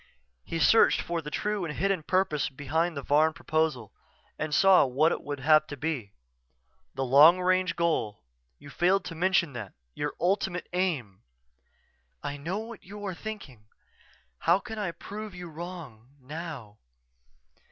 _"He 0.43 0.57
searched 0.57 0.99
for 0.99 1.21
the 1.21 1.29
true, 1.29 1.63
and 1.63 1.75
hidden, 1.77 2.01
purpose 2.01 2.49
behind 2.49 2.97
the 2.97 3.03
Varn 3.03 3.33
proposal 3.33 3.93
and 4.39 4.51
saw 4.51 4.83
what 4.83 5.11
it 5.11 5.21
would 5.21 5.41
have 5.41 5.67
to 5.67 5.77
be. 5.77 6.11
"The 6.95 7.05
long 7.05 7.39
range 7.39 7.75
goal 7.75 8.23
you 8.57 8.71
failed 8.71 9.05
to 9.05 9.13
mention 9.13 9.53
that... 9.53 9.73
your 9.93 10.15
ultimate 10.19 10.67
aim." 10.73 11.21
"_I 12.23 12.39
know 12.39 12.57
what 12.57 12.83
you 12.83 13.05
are 13.05 13.13
thinking. 13.13 13.67
How 14.39 14.57
can 14.57 14.79
I 14.79 14.89
prove 14.89 15.35
you 15.35 15.47
wrong 15.47 16.07
now? 16.19 16.79